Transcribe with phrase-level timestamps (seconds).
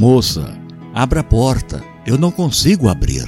[0.00, 0.56] Moça,
[0.94, 3.26] abra a porta, eu não consigo abrir.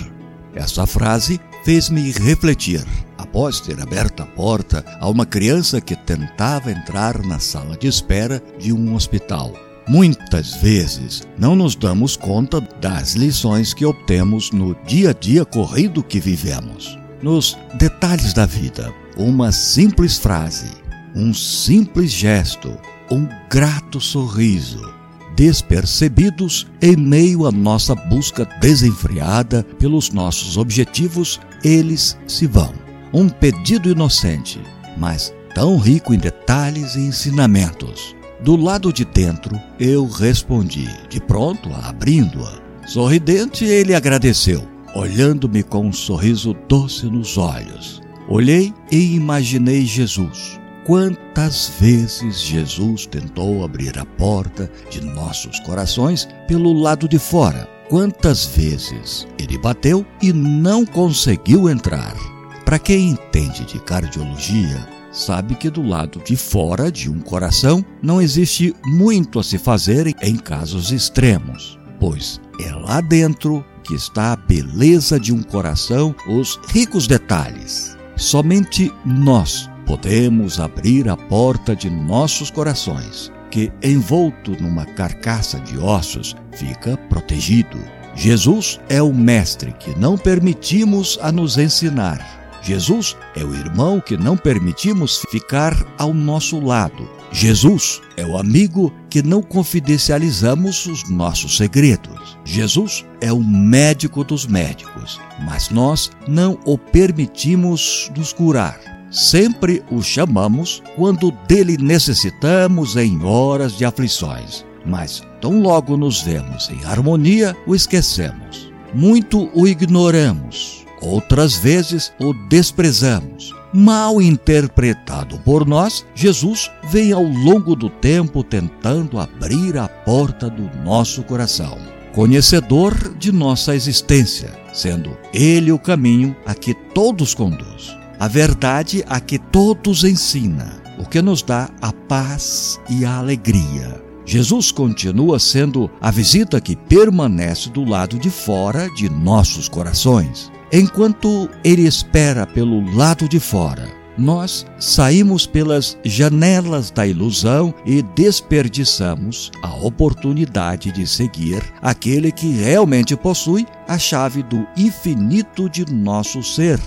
[0.54, 2.82] Essa frase fez-me refletir.
[3.18, 8.42] Após ter aberto a porta a uma criança que tentava entrar na sala de espera
[8.58, 9.52] de um hospital.
[9.86, 16.02] Muitas vezes não nos damos conta das lições que obtemos no dia a dia corrido
[16.02, 16.98] que vivemos.
[17.22, 20.70] Nos detalhes da vida, uma simples frase,
[21.14, 22.74] um simples gesto,
[23.10, 25.01] um grato sorriso,
[25.36, 32.72] despercebidos em meio à nossa busca desenfreada pelos nossos objetivos, eles se vão.
[33.12, 34.60] Um pedido inocente,
[34.96, 38.14] mas tão rico em detalhes e ensinamentos.
[38.42, 42.60] Do lado de dentro, eu respondi, de pronto, abrindo-a.
[42.86, 48.00] Sorridente, ele agradeceu, olhando-me com um sorriso doce nos olhos.
[48.28, 56.72] Olhei e imaginei Jesus Quantas vezes Jesus tentou abrir a porta de nossos corações pelo
[56.72, 57.68] lado de fora?
[57.88, 62.16] Quantas vezes ele bateu e não conseguiu entrar?
[62.64, 68.20] Para quem entende de cardiologia, sabe que do lado de fora de um coração não
[68.20, 74.36] existe muito a se fazer em casos extremos, pois é lá dentro que está a
[74.36, 77.96] beleza de um coração, os ricos detalhes.
[78.16, 86.34] Somente nós podemos abrir a porta de nossos corações, que, envolto numa carcaça de ossos,
[86.52, 87.78] fica protegido.
[88.14, 92.58] Jesus é o Mestre que não permitimos a nos ensinar.
[92.62, 97.06] Jesus é o irmão que não permitimos ficar ao nosso lado.
[97.30, 102.38] Jesus é o amigo que não confidencializamos os nossos segredos.
[102.46, 108.91] Jesus é o médico dos médicos, mas nós não o permitimos nos curar.
[109.12, 116.70] Sempre o chamamos quando dele necessitamos em horas de aflições, mas tão logo nos vemos
[116.70, 118.72] em harmonia, o esquecemos.
[118.94, 123.54] Muito o ignoramos, outras vezes o desprezamos.
[123.70, 130.70] Mal interpretado por nós, Jesus vem ao longo do tempo tentando abrir a porta do
[130.82, 131.76] nosso coração,
[132.14, 139.18] conhecedor de nossa existência, sendo Ele o caminho a que todos conduz a verdade a
[139.18, 144.00] que todos ensina, o que nos dá a paz e a alegria.
[144.24, 150.52] Jesus continua sendo a visita que permanece do lado de fora de nossos corações.
[150.72, 159.50] Enquanto ele espera pelo lado de fora, nós saímos pelas janelas da ilusão e desperdiçamos
[159.64, 166.78] a oportunidade de seguir aquele que realmente possui a chave do infinito de nosso ser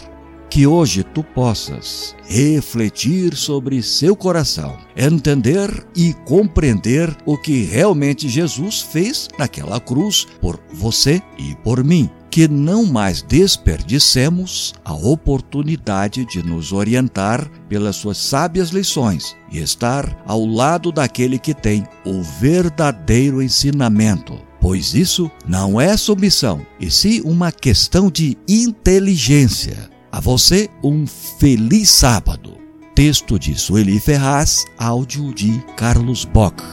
[0.49, 8.81] que hoje tu possas refletir sobre seu coração, entender e compreender o que realmente Jesus
[8.81, 12.09] fez naquela cruz por você e por mim.
[12.29, 20.21] Que não mais desperdicemos a oportunidade de nos orientar pelas suas sábias lições e estar
[20.25, 27.21] ao lado daquele que tem o verdadeiro ensinamento pois isso não é submissão, e sim
[27.23, 29.94] uma questão de inteligência.
[30.15, 32.57] A você, um feliz sábado.
[32.95, 36.63] Texto de Sueli Ferraz, áudio de Carlos Bock.